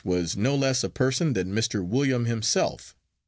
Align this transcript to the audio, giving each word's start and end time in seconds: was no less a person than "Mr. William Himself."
was 0.03 0.35
no 0.35 0.55
less 0.55 0.83
a 0.83 0.89
person 0.89 1.33
than 1.33 1.53
"Mr. 1.53 1.85
William 1.87 2.25
Himself." 2.25 2.95